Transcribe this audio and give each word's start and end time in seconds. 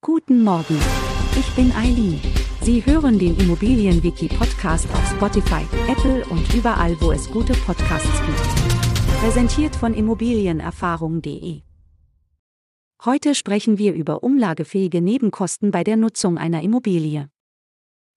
Guten 0.00 0.44
Morgen. 0.44 0.78
Ich 1.36 1.50
bin 1.56 1.72
Eileen. 1.72 2.20
Sie 2.62 2.86
hören 2.86 3.18
den 3.18 3.36
Immobilienwiki-Podcast 3.36 4.88
auf 4.92 5.10
Spotify, 5.10 5.66
Apple 5.90 6.24
und 6.26 6.54
überall, 6.54 6.96
wo 7.00 7.10
es 7.10 7.28
gute 7.28 7.52
Podcasts 7.52 8.22
gibt. 8.24 9.20
Präsentiert 9.20 9.74
von 9.74 9.94
Immobilienerfahrung.de. 9.94 11.62
Heute 13.04 13.34
sprechen 13.34 13.78
wir 13.78 13.92
über 13.92 14.22
umlagefähige 14.22 15.02
Nebenkosten 15.02 15.72
bei 15.72 15.82
der 15.82 15.96
Nutzung 15.96 16.38
einer 16.38 16.62
Immobilie. 16.62 17.28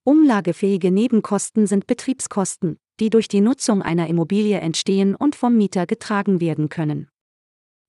Umlagefähige 0.04 0.92
Nebenkosten 0.92 1.66
sind 1.66 1.88
Betriebskosten, 1.88 2.78
die 3.00 3.10
durch 3.10 3.28
die 3.28 3.42
Nutzung 3.42 3.82
einer 3.82 4.06
Immobilie 4.06 4.60
entstehen 4.60 5.16
und 5.16 5.36
vom 5.36 5.58
Mieter 5.58 5.88
getragen 5.88 6.42
werden 6.42 6.70
können. 6.70 7.11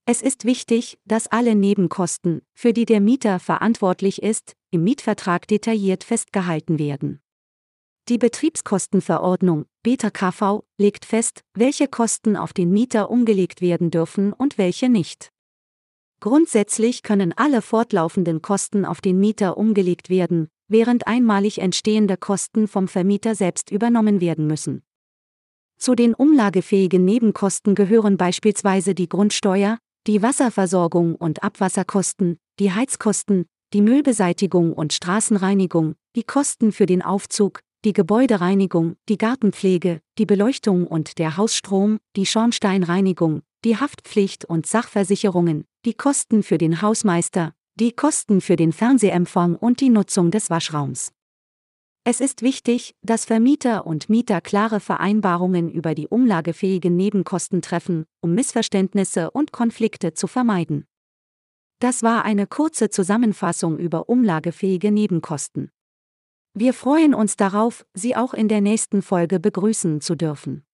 Es 0.05 0.21
ist 0.21 0.45
wichtig, 0.45 0.99
dass 1.05 1.29
alle 1.29 1.55
Nebenkosten, 1.55 2.43
für 2.55 2.73
die 2.73 2.87
der 2.87 3.01
Mieter 3.01 3.39
verantwortlich 3.39 4.21
ist, 4.21 4.55
im 4.73 4.83
Mietvertrag 4.83 5.47
detailliert 5.47 6.03
festgehalten 6.03 6.81
werden. 6.81 7.21
Die 8.09 8.19
Betriebskostenverordnung, 8.19 9.67
Beta 9.85 10.11
KV, 10.11 10.65
legt 10.77 11.05
fest, 11.05 11.43
welche 11.55 11.87
Kosten 11.87 12.37
auf 12.37 12.53
den 12.53 12.73
Mieter 12.73 13.11
umgelegt 13.11 13.61
werden 13.61 13.93
dürfen 13.93 14.33
und 14.33 14.59
welche 14.59 14.89
nicht. 14.89 15.31
Grundsätzlich 16.19 17.05
können 17.05 17.33
alle 17.37 17.63
fortlaufenden 17.63 18.43
Kosten 18.43 18.85
auf 18.85 19.01
den 19.01 19.21
Mieter 19.21 19.57
umgelegt 19.57 20.11
werden, 20.11 20.49
während 20.67 21.07
einmalig 21.07 21.59
entstehende 21.59 22.17
Kosten 22.17 22.67
vom 22.67 22.89
Vermieter 22.89 23.37
selbst 23.37 23.71
übernommen 23.71 24.21
werden 24.21 24.49
müssen. 24.49 24.83
Zu 25.79 25.95
den 25.95 26.15
umlagefähigen 26.15 27.05
Nebenkosten 27.05 27.77
gehören 27.77 28.17
beispielsweise 28.17 28.95
die 28.95 29.09
Grundsteuer, 29.09 29.79
die 30.07 30.21
Wasserversorgung 30.21 31.15
und 31.15 31.45
Abwasserkosten, 31.45 32.39
die 32.59 32.73
Heizkosten, 32.73 33.47
die 33.73 33.83
Müllbeseitigung 33.83 34.73
und 34.73 34.93
Straßenreinigung, 34.93 35.95
die 36.17 36.25
Kosten 36.25 36.73
für 36.73 36.87
den 36.87 37.03
Aufzug, 37.03 37.61
die 37.85 37.93
Gebäudereinigung, 37.93 38.97
die 39.09 39.17
Gartenpflege, 39.17 40.01
die 40.19 40.27
Beleuchtung 40.27 40.87
und 40.87 41.19
der 41.19 41.37
Hausstrom, 41.37 41.99
die 42.17 42.27
Schornsteinreinigung, 42.27 43.43
die 43.65 43.77
Haftpflicht 43.77 44.45
und 44.45 44.67
Sachversicherungen, 44.67 45.65
die 45.85 45.95
Kosten 45.95 46.43
für 46.43 46.59
den 46.59 46.83
Hausmeister, 46.83 47.55
die 47.77 47.93
Kosten 47.93 48.41
für 48.41 48.57
den 48.57 48.73
Fernsehempfang 48.73 49.55
und 49.55 49.81
die 49.81 49.89
Nutzung 49.89 50.33
des 50.33 50.51
Waschraums. 50.51 51.13
Es 52.05 52.21
ist 52.21 52.43
wichtig, 52.43 52.97
dass 53.03 53.25
Vermieter 53.25 53.87
und 53.87 54.09
Mieter 54.09 54.41
klare 54.41 54.81
Vereinbarungen 54.81 55.71
über 55.71 55.95
die 55.95 56.09
umlagefähigen 56.09 56.97
Nebenkosten 56.97 57.63
treffen, 57.63 58.07
um 58.21 58.35
Missverständnisse 58.35 59.31
und 59.31 59.53
Konflikte 59.53 60.13
zu 60.13 60.27
vermeiden. 60.27 60.87
Das 61.79 62.03
war 62.03 62.25
eine 62.25 62.49
kurze 62.49 62.91
Zusammenfassung 62.91 63.79
über 63.79 64.09
umlagefähige 64.09 64.91
Nebenkosten. 64.91 65.71
Wir 66.55 66.75
freuen 66.75 67.15
uns 67.15 67.37
darauf, 67.37 67.87
Sie 67.95 68.17
auch 68.17 68.35
in 68.35 68.49
der 68.49 68.61
nächsten 68.61 69.01
Folge 69.01 69.39
begrüßen 69.39 70.01
zu 70.01 70.17
dürfen. 70.17 70.65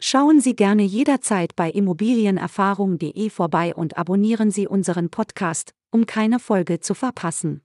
Schauen 0.00 0.40
Sie 0.42 0.54
gerne 0.54 0.82
jederzeit 0.82 1.56
bei 1.56 1.70
immobilienerfahrung.de 1.70 3.30
vorbei 3.30 3.74
und 3.74 3.96
abonnieren 3.96 4.50
Sie 4.50 4.68
unseren 4.68 5.08
Podcast, 5.08 5.72
um 5.90 6.04
keine 6.04 6.38
Folge 6.38 6.80
zu 6.80 6.94
verpassen. 6.94 7.62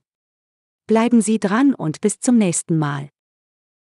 Bleiben 0.88 1.20
Sie 1.20 1.38
dran 1.38 1.74
und 1.74 2.00
bis 2.00 2.18
zum 2.18 2.38
nächsten 2.38 2.78
Mal. 2.78 3.10